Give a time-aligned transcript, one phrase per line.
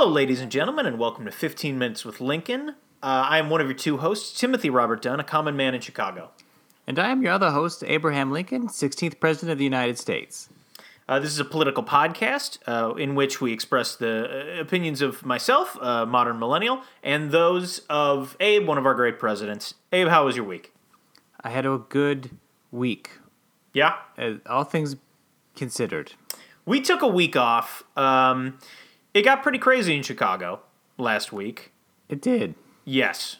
[0.00, 2.70] Hello, ladies and gentlemen, and welcome to 15 Minutes with Lincoln.
[2.70, 2.72] Uh,
[3.02, 6.30] I am one of your two hosts, Timothy Robert Dunn, a common man in Chicago.
[6.86, 10.48] And I am your other host, Abraham Lincoln, 16th President of the United States.
[11.06, 15.22] Uh, this is a political podcast uh, in which we express the uh, opinions of
[15.26, 19.74] myself, uh, modern millennial, and those of Abe, one of our great presidents.
[19.92, 20.72] Abe, how was your week?
[21.42, 22.30] I had a good
[22.72, 23.10] week,
[23.74, 23.96] Yeah?
[24.16, 24.96] uh, all things
[25.54, 26.14] considered.
[26.64, 27.84] We took a week off.
[27.98, 28.56] Um,
[29.14, 30.60] it got pretty crazy in Chicago
[30.98, 31.72] last week.
[32.08, 32.54] It did.
[32.84, 33.36] Yes.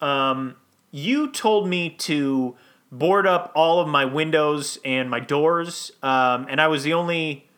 [0.00, 0.56] Um,
[0.90, 2.56] you told me to
[2.90, 7.48] board up all of my windows and my doors, um, and I was the only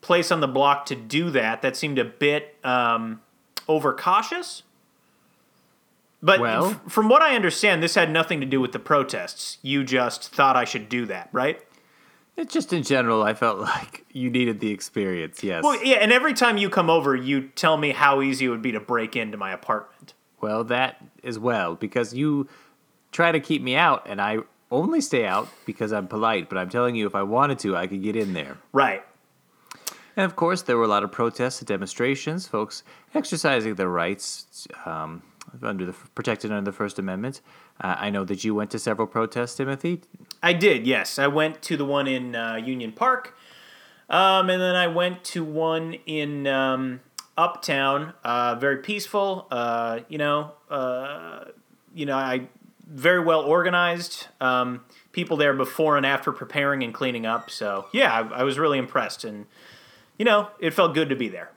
[0.00, 1.62] place on the block to do that.
[1.62, 3.20] That seemed a bit um,
[3.68, 4.62] overcautious.
[6.22, 9.58] But Well- f- from what I understand, this had nothing to do with the protests.
[9.62, 11.60] You just thought I should do that, right?
[12.48, 15.62] Just in general, I felt like you needed the experience, yes.
[15.62, 18.62] Well, yeah, and every time you come over, you tell me how easy it would
[18.62, 20.14] be to break into my apartment.
[20.40, 22.48] Well, that as well, because you
[23.12, 24.38] try to keep me out, and I
[24.70, 27.86] only stay out because I'm polite, but I'm telling you, if I wanted to, I
[27.86, 28.56] could get in there.
[28.72, 29.04] Right.
[30.16, 32.82] And of course, there were a lot of protests and demonstrations, folks
[33.14, 35.22] exercising their rights um,
[35.62, 37.40] under the protected under the First Amendment.
[37.80, 40.02] Uh, I know that you went to several protests, Timothy.
[40.42, 41.18] I did, yes.
[41.18, 43.36] I went to the one in uh, Union Park,
[44.08, 47.00] um, and then I went to one in um,
[47.36, 48.14] Uptown.
[48.24, 49.46] Uh, very peaceful.
[49.50, 51.44] Uh, you know, uh,
[51.94, 52.48] you know, I
[52.86, 54.26] very well organized.
[54.40, 57.50] Um, people there before and after preparing and cleaning up.
[57.50, 59.46] So yeah, I, I was really impressed, and
[60.18, 61.50] you know, it felt good to be there.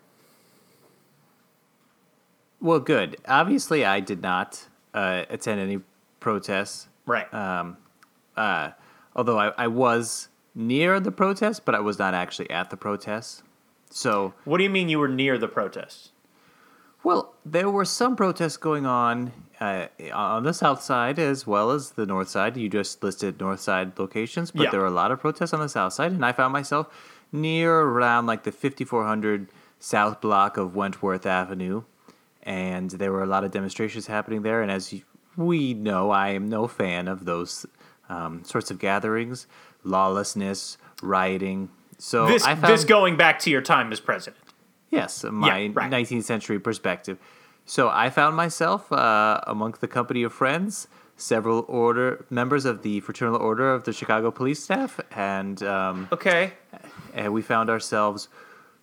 [2.64, 3.18] Well, good.
[3.28, 5.82] Obviously, I did not uh, attend any
[6.22, 6.88] protests.
[7.06, 7.32] Right.
[7.34, 7.78] Um,
[8.38, 8.72] uh,
[9.16, 13.44] although I, I was near the protest, but I was not actually at the protest.
[13.90, 16.10] So, what do you mean you were near the protests?
[17.04, 21.92] well, there were some protests going on uh, on the south side as well as
[21.92, 22.56] the north side.
[22.56, 24.70] You just listed north side locations, but Yeah.
[24.72, 26.88] there were a lot of protests on the south side, and I found myself
[27.34, 29.50] near around like the 5400
[29.80, 31.84] south block of Wentworth Avenue,
[32.44, 34.62] and there were a lot of demonstrations happening there.
[34.62, 34.94] And as
[35.36, 37.66] we know, I am no fan of those
[38.10, 39.48] um, sorts of gatherings,
[39.84, 41.70] lawlessness, rioting.
[41.98, 44.42] So This I found this going back to your time as president.
[44.90, 45.90] Yes, my right.
[45.90, 47.18] 19th century perspective.
[47.66, 53.00] So I found myself uh, amongst the company of friends, several order members of the
[53.00, 56.54] Fraternal Order of the Chicago Police Staff, and um, Okay.
[57.14, 58.28] and we found ourselves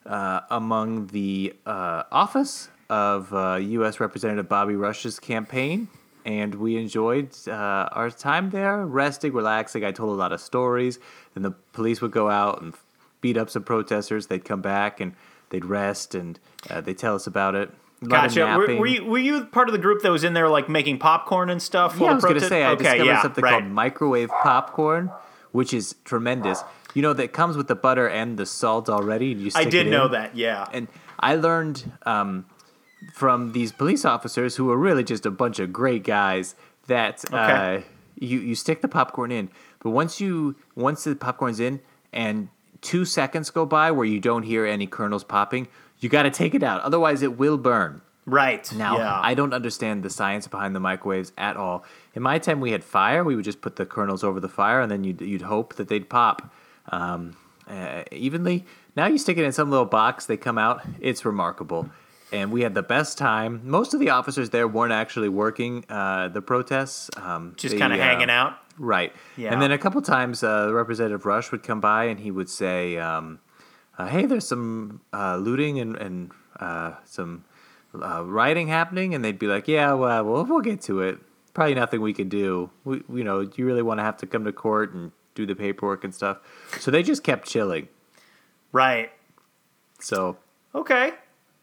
[0.06, 4.00] uh, among the uh, office of uh, U.S.
[4.00, 5.88] Representative Bobby Rush's campaign,
[6.26, 7.52] and we enjoyed uh,
[7.92, 9.84] our time there, resting, relaxing.
[9.84, 10.98] I told a lot of stories.
[11.34, 12.74] Then the police would go out and
[13.20, 14.26] beat up some protesters.
[14.26, 15.14] They'd come back and
[15.50, 17.70] they'd rest, and uh, they'd tell us about it.
[18.02, 18.58] A lot of Gotcha.
[18.58, 20.98] Were, were you were you part of the group that was in there like making
[20.98, 21.96] popcorn and stuff?
[22.00, 23.50] Yeah, I was going to say I okay, discovered yeah, something right.
[23.52, 25.12] called microwave popcorn,
[25.52, 26.64] which is tremendous.
[26.94, 29.32] You know that comes with the butter and the salt already.
[29.32, 30.34] And you I did know that.
[30.34, 30.66] Yeah.
[30.72, 30.88] And
[31.20, 32.46] I learned um,
[33.12, 36.54] from these police officers who are really just a bunch of great guys
[36.86, 37.80] that uh,
[38.18, 39.48] you you stick the popcorn in,
[39.82, 41.80] but once you once the popcorn's in
[42.12, 42.48] and
[42.80, 45.68] two seconds go by where you don't hear any kernels popping,
[45.98, 46.80] you got to take it out.
[46.82, 48.00] Otherwise, it will burn.
[48.26, 48.70] right.
[48.74, 49.20] Now, yeah.
[49.22, 51.84] I don't understand the science behind the microwaves at all.
[52.14, 53.22] In my time, we had fire.
[53.24, 55.88] We would just put the kernels over the fire, and then you'd, you'd hope that
[55.88, 56.52] they'd pop
[56.90, 57.36] um,
[57.68, 58.64] uh, evenly.
[58.96, 60.82] Now you stick it in some little box, they come out.
[61.00, 61.88] It's remarkable.
[62.32, 63.60] And we had the best time.
[63.64, 67.10] Most of the officers there weren't actually working uh, the protests.
[67.16, 68.58] Um, just kind of uh, hanging out.
[68.78, 69.12] Right.
[69.36, 69.52] Yeah.
[69.52, 72.96] And then a couple times, uh, Representative Rush would come by and he would say,
[72.98, 73.40] um,
[73.98, 77.44] uh, "Hey, there's some uh, looting and and uh, some
[77.94, 81.18] uh, rioting happening," and they'd be like, "Yeah, well, we'll, we'll get to it.
[81.52, 82.70] Probably nothing we can do.
[82.84, 85.44] We, you know, do you really want to have to come to court and do
[85.46, 86.38] the paperwork and stuff?"
[86.78, 87.88] So they just kept chilling.
[88.72, 89.10] Right.
[89.98, 90.38] So
[90.74, 91.12] Okay.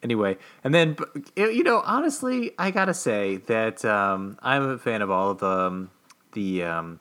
[0.04, 0.98] Anyway, and then
[1.36, 5.92] you know, honestly, I gotta say that um, I'm a fan of all of um,
[6.34, 7.00] the um,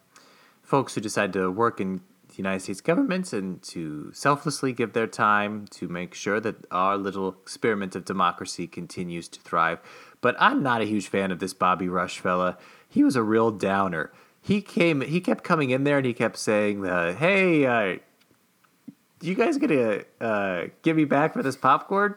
[0.63, 5.07] folks who decide to work in the United States government and to selflessly give their
[5.07, 9.79] time to make sure that our little experiment of democracy continues to thrive.
[10.21, 12.59] But I'm not a huge fan of this Bobby Rush fella.
[12.89, 14.13] He was a real downer.
[14.41, 17.99] He came, he kept coming in there and he kept saying, uh, "Hey, uh,
[19.21, 22.15] you guys gonna uh, give me back for this popcorn?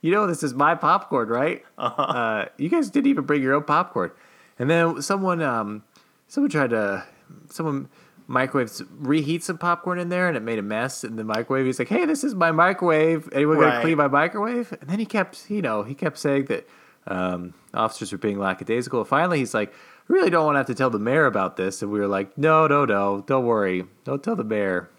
[0.00, 1.64] You know this is my popcorn, right?
[1.76, 2.46] Uh-huh.
[2.56, 4.10] you guys didn't even bring your own popcorn."
[4.58, 5.82] And then someone, um,
[6.28, 7.04] someone tried to,
[7.50, 7.88] someone
[8.26, 11.64] microwaves reheat some popcorn in there and it made a mess in the microwave.
[11.66, 13.28] He's like, "Hey, this is my microwave.
[13.32, 13.70] Anyone Right.
[13.70, 16.68] gonna clean my microwave?" And then he kept, you know, he kept saying that
[17.06, 19.02] um, officers were being lackadaisical.
[19.04, 21.80] Finally, he's like, "I really don't want to have to tell the mayor about this."
[21.80, 24.90] And we were like, "No, no, no, don't worry, don't tell the mayor."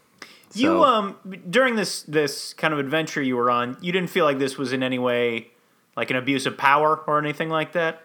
[0.56, 1.16] You um
[1.50, 4.74] during this this kind of adventure you were on, you didn't feel like this was
[4.74, 5.52] in any way
[5.96, 8.02] like an abuse of power or anything like that.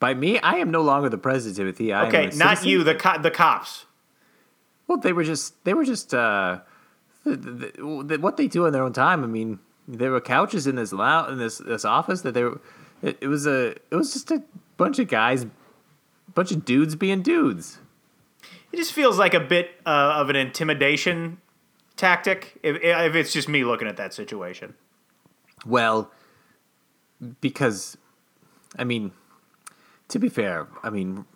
[0.00, 1.92] By me, I am no longer the president, Timothy.
[1.92, 3.86] I Okay, not you, the co- the cops.
[4.86, 6.60] Well, they were just they were just uh,
[7.24, 9.24] the, the, the, what they do in their own time.
[9.24, 9.58] I mean,
[9.88, 12.60] there were couches in this lou- in this this office that they were.
[13.02, 14.42] It, it was a it was just a
[14.76, 15.46] bunch of guys,
[16.34, 17.78] bunch of dudes being dudes.
[18.70, 21.40] It just feels like a bit uh, of an intimidation
[21.98, 24.74] tactic if if it's just me looking at that situation.
[25.66, 26.10] Well,
[27.40, 27.98] because,
[28.78, 29.12] I mean,
[30.08, 31.26] to be fair, I mean,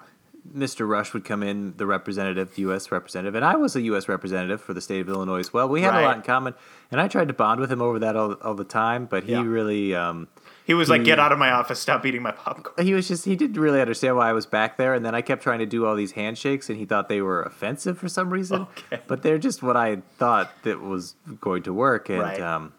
[0.56, 0.88] Mr.
[0.88, 2.90] Rush would come in, the representative, the U.S.
[2.90, 4.08] representative, and I was a U.S.
[4.08, 5.68] representative for the state of Illinois as well.
[5.68, 6.54] We had a lot in common,
[6.90, 9.32] and I tried to bond with him over that all, all the time, but he
[9.32, 9.44] Yeah.
[9.44, 9.94] really.
[9.94, 10.26] Um,
[10.64, 11.78] He was like, "Get out of my office!
[11.80, 14.76] Stop eating my popcorn." he was just he didn't really understand why I was back
[14.78, 17.20] there, and then I kept trying to do all these handshakes, and he thought they
[17.22, 18.62] were offensive for some reason.
[18.62, 19.00] Okay.
[19.06, 22.40] But they're just what I thought that was going to work, and Right.
[22.40, 22.72] um,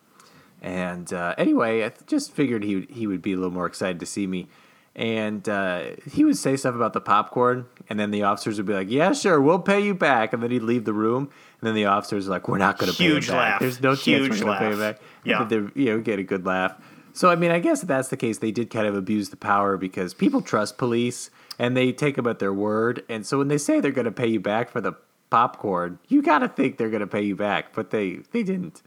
[0.61, 3.65] and uh, anyway, I th- just figured he would, he would be a little more
[3.65, 4.47] excited to see me,
[4.95, 8.73] and uh, he would say stuff about the popcorn, and then the officers would be
[8.73, 11.23] like, "Yeah, sure, we'll pay you back," and then he'd leave the room,
[11.61, 13.59] and then the officers were like, "We're not going to pay Huge back.
[13.59, 14.97] There's no chance we're going to pay laugh.
[14.97, 15.43] back." Yeah.
[15.45, 16.75] They you know get a good laugh.
[17.13, 19.37] So I mean, I guess if that's the case, they did kind of abuse the
[19.37, 21.29] power because people trust police
[21.59, 23.03] and they take them at their word.
[23.07, 24.93] And so when they say they're going to pay you back for the
[25.29, 28.81] popcorn, you got to think they're going to pay you back, but they they didn't.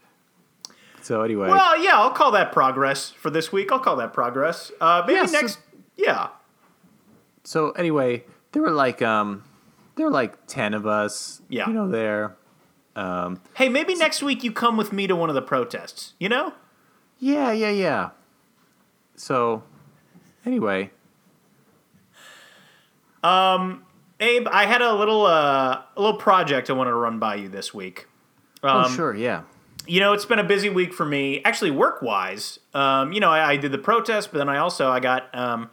[1.03, 3.71] So anyway, Well, yeah, I'll call that progress for this week.
[3.71, 4.73] I'll call that progress.
[4.81, 5.59] Uh, maybe Yeah, so- next.
[5.97, 6.29] Yeah.
[7.45, 9.45] so anyway, there were like um,
[9.97, 11.43] there were like ten of us.
[11.49, 11.67] Yeah.
[11.69, 12.37] you know there.
[13.55, 16.15] Hey, maybe next week you come with me to one of the protests.
[16.19, 16.55] You know?
[17.19, 18.11] Yeah, yeah, yeah.
[19.17, 19.63] So
[20.45, 20.91] anyway,
[23.27, 23.85] Um,
[24.21, 27.49] Abe, I had a little uh, a little project I wanted to run by you
[27.49, 28.07] this week.
[28.63, 29.43] Um, oh sure, yeah.
[29.87, 32.59] You know, it's been a busy week for me, actually work wise.
[32.75, 35.71] Um, you know, I, I did the protest, but then I also I got um,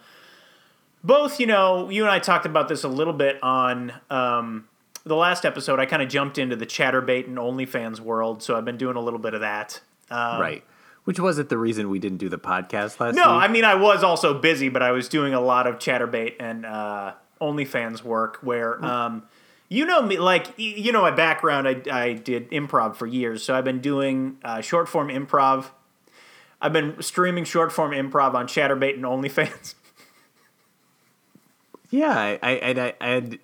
[1.04, 1.40] both.
[1.40, 4.68] You know, you and I talked about this a little bit on um,
[5.04, 5.80] the last episode.
[5.80, 9.02] I kind of jumped into the Chaturbate and OnlyFans world, so I've been doing a
[9.02, 9.82] little bit of that.
[10.10, 10.64] Um, right.
[11.06, 13.44] Which wasn't the reason we didn't do the podcast last No, week.
[13.44, 16.66] I mean I was also busy, but I was doing a lot of Chaturbate and
[16.66, 18.84] uh, OnlyFans work where.
[18.84, 19.24] Um,
[19.70, 21.68] you know me, like you know my background.
[21.68, 25.72] I, I did improv for years, so I've been doing uh, short form improv.
[26.62, 29.74] I've been streaming short form improv on Chaturbate and OnlyFans.
[31.94, 33.40] Yeah, I, I, and I, and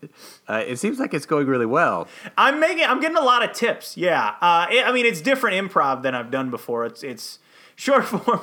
[0.48, 2.08] uh, it seems like it's going really well.
[2.36, 3.96] I'm making, I'm getting a lot of tips.
[3.96, 6.84] Yeah, uh, it, I mean it's different improv than I've done before.
[6.84, 7.38] It's it's
[7.76, 8.42] short form.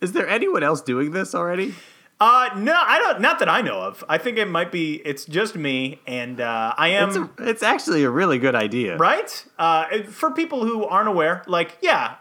[0.00, 1.74] Is there anyone else doing this already?
[2.18, 3.20] Uh, no, I don't.
[3.20, 4.02] Not that I know of.
[4.08, 5.02] I think it might be.
[5.04, 7.08] It's just me, and uh, I am.
[7.08, 8.96] It's, a, it's actually a really good idea.
[8.96, 9.44] right?
[9.58, 12.14] Uh, for people who aren't aware, like, yeah,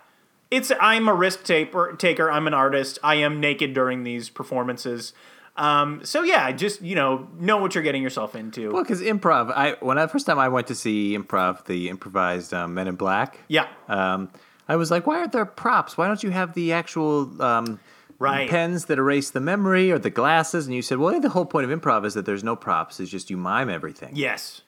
[0.52, 1.96] it's I'm a risk taker.
[1.98, 2.30] Taker.
[2.30, 3.00] I'm an artist.
[3.04, 5.14] I am naked during these performances.
[5.60, 8.72] Um, so yeah, just you know, know what you're getting yourself into.
[8.72, 12.54] Well, because improv, I when I first time I went to see improv, the improvised
[12.54, 13.40] um, Men in Black.
[13.50, 14.30] yeah, Um,
[14.70, 15.98] I was like, why aren't there props?
[15.98, 17.80] Why don't you have the actual um,
[18.20, 18.50] Right.
[18.50, 20.66] pens that erase the memory or the glasses?
[20.66, 23.00] And you said, well, the whole point of improv is that there's no props.
[23.00, 24.12] It's just you mime everything.
[24.16, 24.62] yes,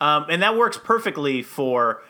[0.00, 2.02] um, and that works perfectly for.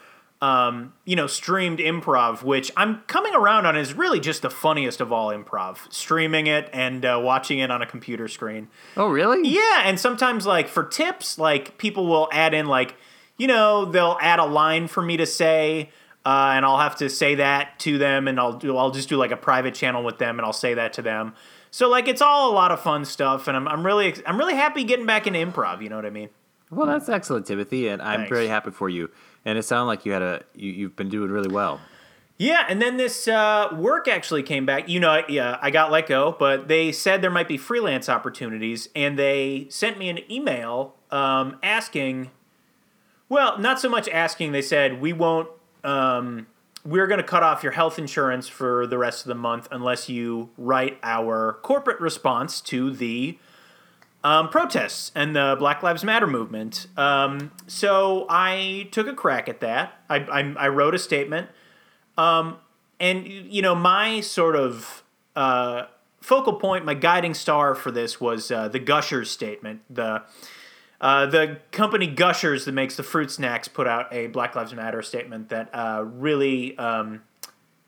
[0.43, 5.01] Um, you know, streamed improv, which I'm coming around on, is really just the funniest
[5.01, 5.91] of all improv.
[5.93, 8.67] Streaming it and uh, watching it on a computer screen.
[8.97, 9.49] Oh, really?
[9.49, 12.97] Yeah, and sometimes like for tips, like people will add in like,
[13.37, 15.91] you know, they'll add a line for me to say,
[16.27, 19.17] uh, and I'll have to say that to them, and I'll do I'll just do
[19.17, 21.35] like a private channel with them, and I'll say that to them.
[21.71, 24.55] So like it's all a lot of fun stuff, and I'm I'm really I'm really
[24.55, 25.83] happy getting back into improv.
[25.83, 26.31] You know what I mean?
[26.71, 28.31] Well, that's excellent, Timothy, and I'm Thanks.
[28.31, 29.11] very happy for you.
[29.45, 31.81] And it sounded like you had a you, you've been doing really well.
[32.39, 34.89] Yeah, and then this uh, work actually came back.
[34.89, 38.89] You know, yeah, I got let go, but they said there might be freelance opportunities,
[38.97, 42.31] and they sent me an email um, asking.
[43.29, 44.53] Well, not so much asking.
[44.53, 45.49] They said we won't.
[45.85, 46.47] Um,
[46.85, 50.09] we're going to cut off your health insurance for the rest of the month unless
[50.09, 53.39] you write our corporate response to the
[54.25, 56.87] um, protests and the Black Lives Matter movement.
[56.97, 59.95] Um, so I took a crack at that.
[60.09, 61.49] I, I, I wrote a statement
[63.01, 65.03] and you know my sort of
[65.35, 65.85] uh,
[66.21, 70.23] focal point my guiding star for this was uh, the gushers statement the
[71.03, 75.03] Uh, the company Gushers that makes the fruit snacks put out a Black Lives Matter
[75.03, 77.25] statement that uh, really um,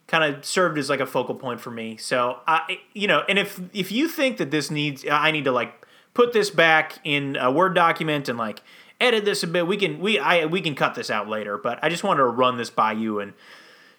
[0.05, 1.95] kind of served as like a focal point for me.
[1.95, 5.53] So I, you know, and if if you think that this needs, I need to
[5.53, 5.84] like
[6.15, 8.63] put this back in a Word document and like
[8.99, 9.67] edit this a bit.
[9.67, 12.25] We can we I we can cut this out later, but I just wanted to
[12.25, 13.33] run this by you and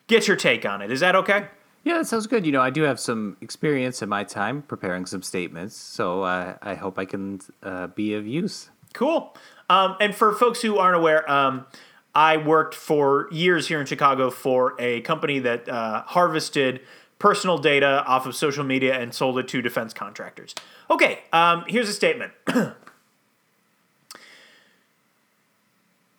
[0.09, 0.91] get your take on it.
[0.91, 1.47] Is that okay?
[1.85, 2.45] Yeah, that sounds good.
[2.45, 6.57] You know, I do have some experience in my time preparing some statements, so uh,
[6.61, 8.71] I hope I can uh, be of use.
[8.93, 9.37] Cool.
[9.71, 11.67] Um, and for folks who aren't aware, um,
[12.13, 16.81] I worked for years here in Chicago for a company that uh, harvested
[17.19, 20.55] personal data off of social media and sold it to defense contractors.
[20.91, 22.33] Okay, um, here's a statement.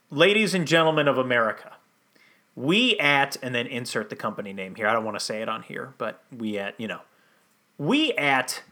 [0.09, 1.73] Ladies and gentlemen of America,
[2.55, 4.87] we at, and then insert the company name here.
[4.87, 7.01] I don't want to say it on here, but we at, you know,
[7.77, 8.63] we at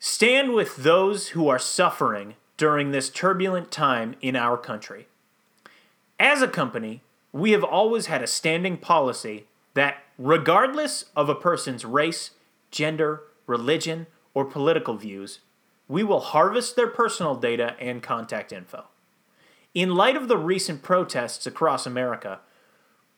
[0.00, 5.06] stand with those who are suffering during this turbulent time in our country.
[6.18, 11.84] As a company, we have always had a standing policy that, regardless of a person's
[11.84, 12.32] race,
[12.70, 15.40] gender, religion, or political views,
[15.88, 18.84] we will harvest their personal data and contact info.
[19.74, 22.40] In light of the recent protests across America,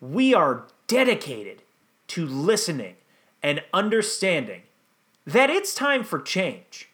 [0.01, 1.63] we are dedicated
[2.07, 2.95] to listening
[3.43, 4.63] and understanding
[5.27, 6.89] that it's time for change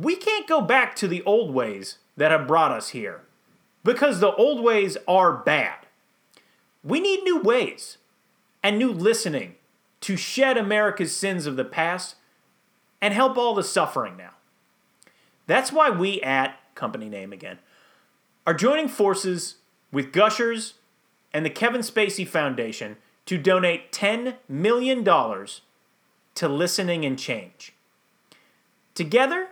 [0.00, 3.22] we can't go back to the old ways that have brought us here
[3.82, 5.86] because the old ways are bad.
[6.84, 7.98] We need new ways
[8.62, 9.54] and new listening
[10.00, 12.16] to shed America's sins of the past
[13.00, 14.30] and help all the suffering now.
[15.46, 17.58] That's why we at company name again
[18.46, 19.56] are joining forces
[19.92, 20.74] with Gushers
[21.32, 22.96] and the Kevin Spacey Foundation
[23.26, 27.74] to donate $10 million to listening and change.
[28.94, 29.48] Together,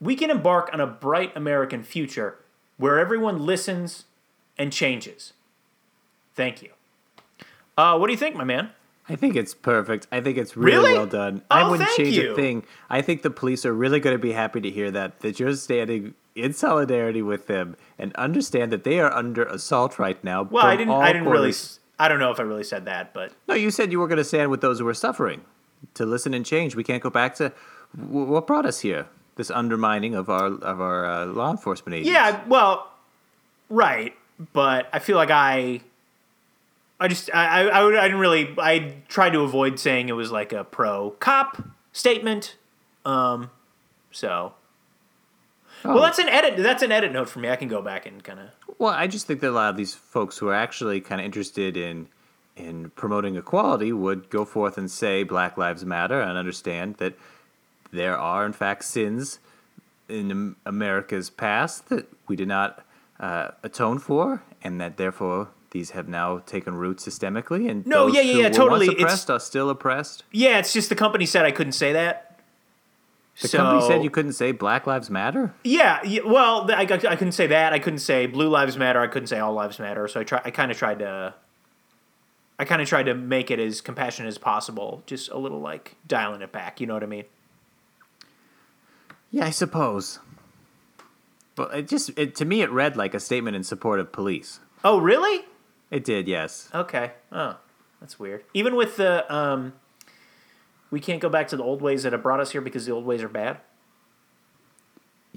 [0.00, 2.38] we can embark on a bright American future
[2.78, 4.06] where everyone listens
[4.58, 5.32] and changes.
[6.34, 6.70] Thank you.
[7.76, 8.70] Uh, what do you think, my man?
[9.08, 10.06] I think it's perfect.
[10.12, 10.92] I think it's really, Really?
[10.92, 11.42] well done.
[11.50, 12.32] Oh, I wouldn't change you.
[12.32, 12.64] a thing.
[12.88, 15.54] I think the police are really going to be happy to hear that that you're
[15.56, 20.44] standing in solidarity with them and understand that they are under assault right now.
[20.44, 20.94] Well, I didn't.
[20.94, 21.36] I didn't really.
[21.52, 21.56] corners.
[21.56, 24.08] s- I don't know if I really said that, but No, you said you were
[24.08, 25.42] going to stand with those who are suffering,
[25.94, 26.74] to listen and change.
[26.76, 27.52] We can't go back to
[27.96, 29.06] what brought us here.
[29.36, 32.10] This undermining of our of our uh, law enforcement agents.
[32.12, 32.40] yeah.
[32.46, 32.90] Well,
[33.68, 34.14] right.
[34.52, 35.80] But I feel like I.
[37.02, 40.12] I just I I, I, would, I didn't really I tried to avoid saying it
[40.12, 42.56] was like a pro cop statement.
[43.04, 43.50] Um,
[44.10, 44.54] so
[45.84, 45.94] Oh.
[45.94, 46.56] well, that's an edit.
[46.58, 47.50] That's an edit note for me.
[47.50, 48.46] I can go back and kind of
[48.78, 51.24] Well, I just think that a lot of these folks who are actually kind of
[51.24, 52.08] interested in
[52.54, 57.14] in promoting equality would go forth and say Black Lives Matter and understand that
[57.90, 59.40] there are in fact sins
[60.08, 62.84] in America's past that we did not
[63.18, 67.68] uh, atone for, and that therefore these have now taken root systemically.
[67.70, 68.86] And No, those yeah, yeah, who yeah, were totally.
[68.88, 70.24] Once It's- oppressed are still oppressed.
[70.30, 70.58] yeah.
[70.58, 72.28] It's just the company said I couldn't say that.
[73.40, 75.54] The so, company said you couldn't say Black Lives Matter.
[75.64, 77.72] Yeah, yeah well, I, I, I couldn't say that.
[77.72, 79.00] I couldn't say Blue Lives Matter.
[79.00, 80.06] I couldn't say All Lives Matter.
[80.06, 80.42] So I try.
[80.44, 81.34] I kind of tried to.
[82.58, 85.02] I kind of tried to make it as compassionate as possible.
[85.06, 86.80] Just a little like dialing it back.
[86.80, 87.24] You know what I mean?
[89.30, 90.18] Yeah, I suppose.
[91.54, 94.60] But it just it, to me it read like a statement in support of police.
[94.84, 95.44] Oh, really?
[95.92, 96.70] It did, yes.
[96.74, 97.12] Okay.
[97.30, 97.58] Oh,
[98.00, 98.44] that's weird.
[98.54, 99.74] Even with the um,
[100.90, 102.92] we can't go back to the old ways that have brought us here because the
[102.92, 103.58] old ways are bad.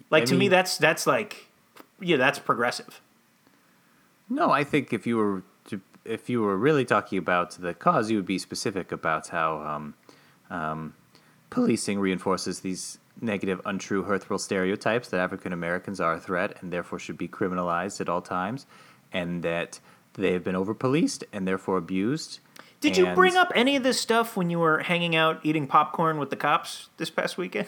[0.09, 1.47] Like I to me, that's that's like,
[1.99, 3.01] yeah, that's progressive.
[4.29, 8.09] No, I think if you were to, if you were really talking about the cause,
[8.09, 9.93] you would be specific about how um,
[10.49, 10.93] um,
[11.49, 16.97] policing reinforces these negative, untrue, hurtful stereotypes that African Americans are a threat and therefore
[16.97, 18.65] should be criminalized at all times,
[19.11, 19.79] and that
[20.21, 22.39] they have been over policed and therefore abused.
[22.81, 26.19] Did you bring up any of this stuff when you were hanging out eating popcorn
[26.19, 27.67] with the cops this past weekend?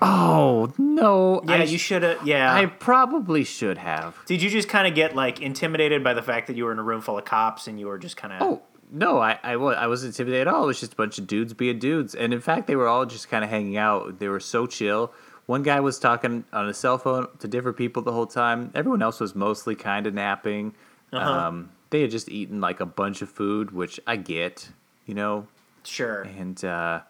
[0.00, 1.42] Oh no!
[1.46, 2.26] Yeah, I, you should have.
[2.26, 2.54] Yeah.
[2.54, 4.16] I probably should have.
[4.26, 6.78] Did you just kind of get like intimidated by the fact that you were in
[6.78, 8.42] a room full of cops and you were just kind of?
[8.42, 10.64] Oh no, I I, I wasn't intimidated at all.
[10.64, 13.06] It was just a bunch of dudes being dudes, and in fact, they were all
[13.06, 14.18] just kind of hanging out.
[14.18, 15.12] They were so chill.
[15.46, 18.70] One guy was talking on a cell phone to different people the whole time.
[18.74, 20.74] Everyone else was mostly kind of napping.
[21.12, 21.30] Uh-huh.
[21.30, 24.70] Um, they had just eaten like a bunch of food, which I get,
[25.06, 25.46] you know,
[25.84, 26.22] sure.
[26.22, 27.00] and uh,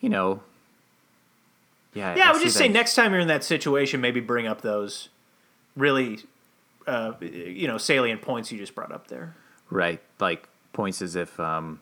[0.00, 0.42] you know,
[1.94, 2.16] yeah.
[2.16, 5.08] Yeah, I would just say next time you're in that situation, maybe bring up those
[5.76, 6.18] really,
[6.86, 9.34] uh, you know, salient points you just brought up there.
[9.70, 11.80] right, like points as if um,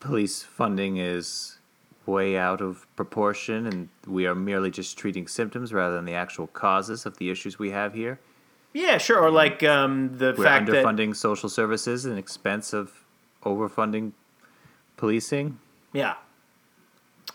[0.00, 1.57] police funding is
[2.08, 6.46] way out of proportion, and we are merely just treating symptoms rather than the actual
[6.48, 8.18] causes of the issues we have here.
[8.72, 9.20] Yeah, sure.
[9.20, 13.04] Or like um, the We're fact that underfunding social services and expense of
[13.44, 14.12] overfunding
[14.96, 15.58] policing.
[15.92, 16.14] Yeah.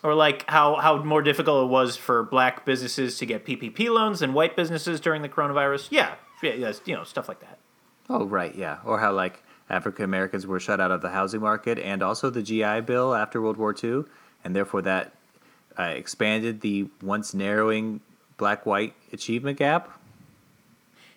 [0.04, 4.20] Or like how, how more difficult it was for black businesses to get PPP loans
[4.20, 5.88] than white businesses during the coronavirus.
[5.92, 7.60] Yeah, yeah, yes, you know, stuff like that.
[8.10, 8.80] Oh, right, yeah.
[8.84, 12.44] Or how, like, African Americans were shut out of the housing market and also the
[12.44, 14.04] GI Bill after World War II,
[14.44, 15.14] and therefore that
[15.78, 18.02] uh, expanded the once narrowing
[18.38, 19.90] black white achievement gap.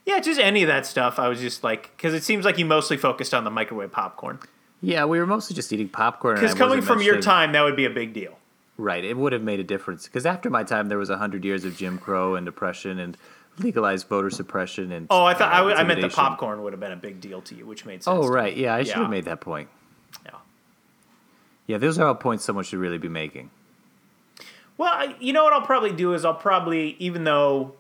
[0.04, 1.18] Yeah, just any of that stuff.
[1.18, 4.38] I was just like, because it seems like you mostly focused on the microwave popcorn.
[4.80, 6.36] Yeah, we were mostly just eating popcorn.
[6.36, 8.38] Because coming from your time, that would be a big deal.
[8.78, 10.04] Right, it would have made a difference.
[10.06, 13.16] Because after my time, there was 100 years of Jim Crow and oppression and
[13.58, 15.06] legalized voter suppression and.
[15.10, 17.20] Oh, I thought uh, I, w- I meant the popcorn would have been a big
[17.20, 18.06] deal to you, which made sense.
[18.16, 19.00] Oh, right, yeah, I should Yeah.
[19.02, 19.68] have made that point.
[20.24, 20.32] Yeah.
[21.66, 23.50] Yeah, those are all points someone should really be making.
[24.78, 27.74] Well, I, you know what I'll probably do is I'll probably even though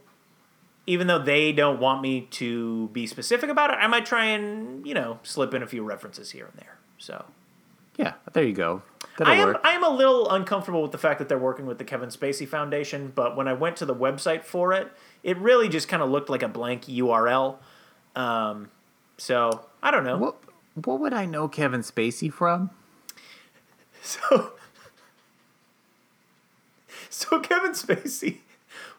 [0.86, 4.86] even though they don't want me to be specific about it, I might try and,
[4.86, 6.78] you know, slip in a few references here and there.
[6.98, 7.24] So,
[7.96, 8.82] Yeah, there you go.
[9.18, 9.60] That'll I am work.
[9.64, 12.46] I am a little uncomfortable with the fact that they're working with the Kevin Spacey
[12.46, 14.92] Foundation, but when I went to the website for it,
[15.24, 17.56] it really just kind of looked like a blank URL.
[18.14, 18.70] Um,
[19.18, 20.18] so, I don't know.
[20.18, 20.36] What
[20.84, 22.70] what would I know Kevin Spacey from?
[24.06, 24.52] So,
[27.10, 28.38] so Kevin Spacey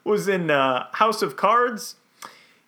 [0.03, 1.95] was in uh, House of Cards.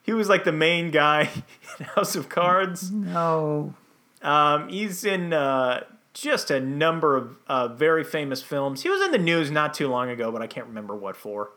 [0.02, 1.30] He was like the main guy
[1.80, 2.92] in House of Cards.
[2.92, 3.74] No.
[4.22, 8.84] Um, he's in uh, just a number of uh, very famous films.
[8.84, 11.50] He was in the news not too long ago, but I can't remember what for.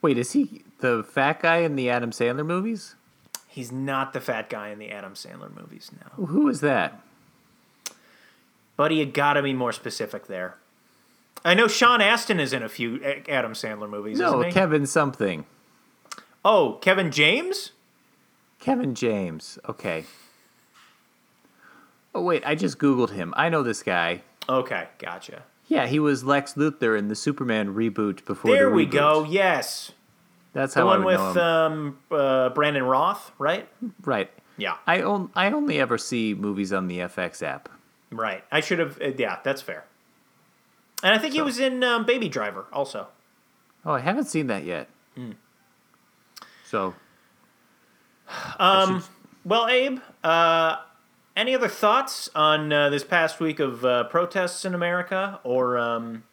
[0.00, 2.94] Wait, is he the fat guy in the Adam Sandler movies?
[3.46, 6.24] He's not the fat guy in the Adam Sandler movies now.
[6.24, 7.02] Who is that?
[8.80, 10.56] But you got to be more specific there.
[11.44, 14.42] I know Sean Astin is in a few Adam Sandler movies, No?
[14.50, 15.44] Kevin something.
[16.46, 17.72] oh, Kevin James?
[18.58, 19.58] Kevin James.
[19.68, 20.06] Okay.
[22.14, 23.34] Oh wait, I just googled him.
[23.36, 24.22] I know this guy.
[24.48, 25.42] Okay, gotcha.
[25.68, 28.92] Yeah, he was Lex Luthor in the Superman reboot before There the we reboot.
[28.92, 29.24] go.
[29.24, 29.92] Yes,
[30.54, 33.68] That's the how I one with um, uh, Brandon Routh, right?
[34.06, 34.30] right.
[34.56, 37.68] Yeah, I on, I only ever see movies on the FX app.
[38.10, 38.44] Right.
[38.50, 39.00] I should have.
[39.00, 39.84] Uh, yeah, that's fair.
[41.02, 43.08] And I think he was in um, Baby Driver also.
[43.86, 44.88] Oh, I haven't seen that yet.
[45.14, 45.32] Hmm.
[46.64, 46.94] So
[48.58, 49.02] Um,
[49.44, 50.76] well, Abe, uh,
[51.36, 56.24] any other thoughts on uh, this past week of uh, protests in America, or um,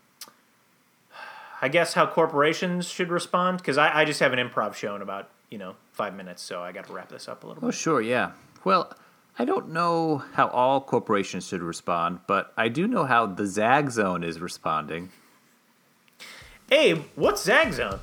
[1.62, 3.60] I guess how corporations should respond?
[3.60, 6.62] Because I, I just have an improv show in about you know five minutes, so
[6.62, 7.76] I got to wrap this up a little Oh, bit.
[7.76, 8.32] sure, yeah.
[8.64, 8.92] Well,
[9.40, 13.92] I don't know how all corporations should respond, but I do know how the Zag
[13.92, 15.10] Zone is responding.
[16.72, 18.00] Abe, what's Zag Zone?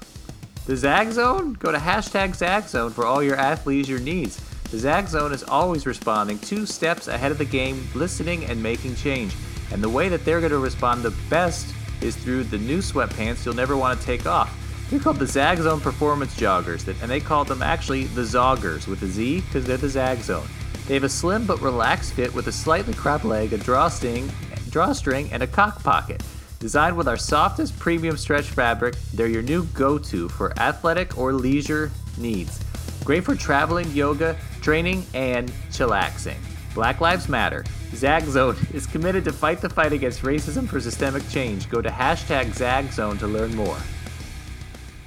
[0.66, 1.54] The Zag Zone?
[1.54, 4.36] Go to hashtag Zag Zone for all your athleisure needs.
[4.70, 8.94] The Zag Zone is always responding two steps ahead of the game, listening and making
[8.94, 9.34] change.
[9.72, 13.44] And the way that they're going to respond the best is through the new sweatpants
[13.44, 14.56] you'll never want to take off.
[14.88, 19.02] They're called the Zag Zone Performance Joggers, and they call them actually the Zoggers with
[19.02, 20.46] a Z because they're the Zag Zone.
[20.86, 24.30] They have a slim but relaxed fit with a slightly cropped leg, a drawstring,
[24.68, 26.22] drawstring, and a cock pocket.
[26.60, 31.32] Designed with our softest premium stretch fabric, they're your new go to for athletic or
[31.32, 32.60] leisure needs.
[33.04, 36.36] Great for traveling, yoga, training, and chillaxing.
[36.74, 37.64] Black Lives Matter.
[37.94, 41.70] Zag Zone is committed to fight the fight against racism for systemic change.
[41.70, 43.78] Go to hashtag Zag Zone to learn more.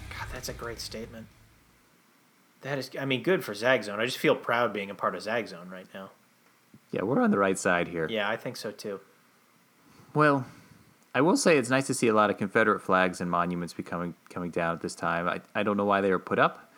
[0.09, 1.27] God, that's a great statement.
[2.61, 3.99] That is, I mean, good for Zag Zone.
[3.99, 6.09] I just feel proud being a part of Zag Zone right now.
[6.91, 8.07] Yeah, we're on the right side here.
[8.09, 8.99] Yeah, I think so too.
[10.13, 10.45] Well,
[11.13, 14.15] I will say it's nice to see a lot of Confederate flags and monuments becoming
[14.29, 15.27] coming down at this time.
[15.27, 16.71] I, I don't know why they were put up.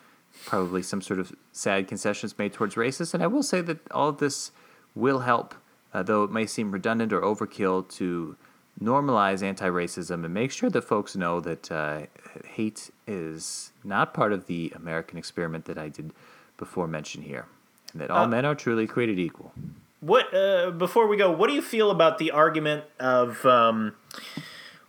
[0.46, 3.14] Probably some sort of sad concessions made towards racists.
[3.14, 4.52] And I will say that all of this
[4.94, 5.54] will help,
[5.92, 8.36] uh, though it may seem redundant or overkill, to
[8.82, 12.02] normalize anti racism and make sure that folks know that uh,
[12.44, 16.12] hate is not part of the American experiment that I did
[16.56, 17.46] before mention here,
[17.92, 19.52] and that all Uh, men are truly created equal.
[20.00, 23.94] What uh, before we go, what do you feel about the argument of um,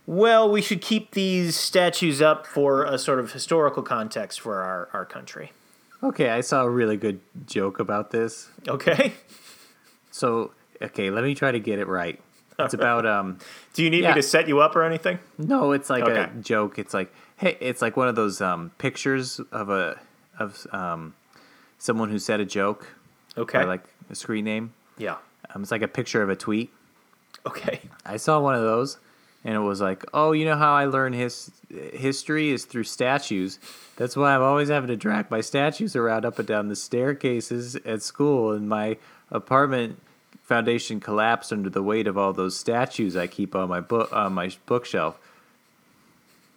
[0.05, 4.89] well, we should keep these statues up for a sort of historical context for our,
[4.93, 5.51] our country.
[6.03, 8.49] Okay, I saw a really good joke about this.
[8.67, 9.13] Okay.
[10.09, 10.51] So,
[10.81, 12.19] okay, let me try to get it right.
[12.65, 13.37] It's about um
[13.73, 14.09] Do you need Yeah.
[14.09, 15.19] me to set you up or anything?
[15.37, 16.21] no, it's like Okay.
[16.23, 16.77] a joke.
[16.79, 19.99] It's like hey, it's like one of those um pictures of a
[20.39, 21.13] of um
[21.77, 22.87] someone who said a joke
[23.37, 23.63] Okay.
[23.65, 24.73] like a screen name.
[24.97, 25.17] yeah.
[25.53, 26.71] Um, it's like a picture of a tweet.
[27.45, 27.81] Okay.
[28.05, 28.97] I saw one of those,
[29.43, 33.57] and it was like, oh, you know how I learn his history is through statues.
[33.97, 37.75] That's why I'm always having to drag my statues around up and down the staircases
[37.77, 38.97] at school, and my
[39.31, 39.99] apartment
[40.55, 44.33] foundation collapsed under the weight of all those statues I keep on my book on
[44.33, 45.15] my bookshelf.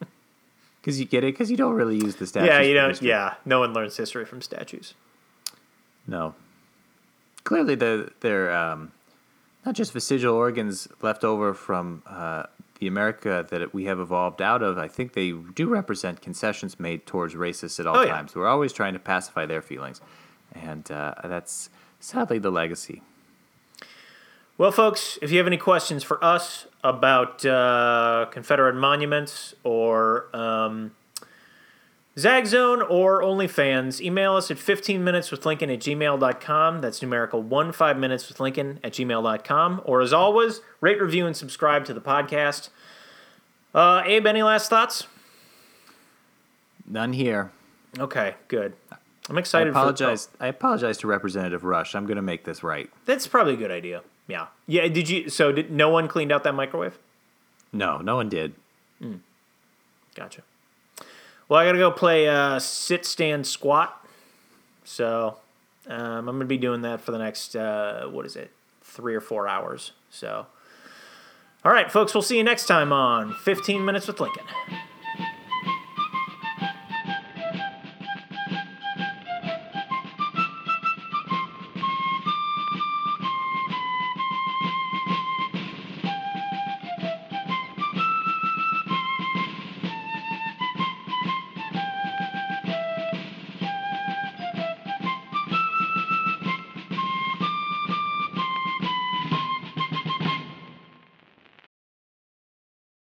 [0.80, 2.48] Because you get it, because you don't really use the statues.
[2.50, 2.90] yeah, you don't.
[2.90, 3.08] history.
[3.08, 4.92] Yeah, no one learns history from statues.
[6.06, 6.34] No.
[7.44, 8.92] Clearly, they're, they're um,
[9.64, 12.42] not just vestigial organs left over from uh,
[12.80, 14.76] the America that we have evolved out of.
[14.76, 18.12] I think they do represent concessions made towards racists at all Oh, yeah.
[18.12, 18.34] times.
[18.34, 20.02] We're always trying to pacify their feelings.
[20.52, 23.00] And uh, that's sadly the legacy.
[24.56, 30.92] Well, folks, if you have any questions for us about uh, Confederate monuments or um,
[32.16, 36.80] Zag Zone or OnlyFans, email us at 15 minutes with Lincoln at gmail.com.
[36.80, 39.82] That's numerical 1 5 minutes with Lincoln at gmail.com.
[39.84, 42.68] Or as always, rate, review, and subscribe to the podcast.
[43.74, 45.08] Uh, Abe, any last thoughts?
[46.86, 47.50] None here.
[47.98, 48.74] Okay, good.
[49.28, 50.26] I'm I excited apologize.
[50.26, 51.96] for I apologize to Representative Rush.
[51.96, 52.88] I'm going to make this right.
[53.04, 54.02] That's probably a good idea.
[54.26, 54.46] Yeah.
[54.66, 56.98] Yeah, did you so did no one cleaned out that microwave?
[57.72, 58.54] No, no one did.
[60.14, 60.42] Gotcha.
[61.48, 64.06] Well, I gotta go play uh, sit, stand, squat.
[64.84, 65.36] So
[65.88, 68.50] um, I'm gonna be doing that for the next uh, what is it,
[68.82, 69.92] three or four hours.
[70.10, 70.46] So,
[71.64, 74.44] all right, folks, we'll see you next time on 15 Minutes with Lincoln.